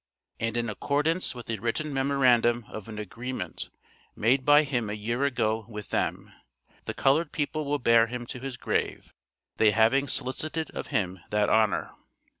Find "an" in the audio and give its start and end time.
2.89-2.97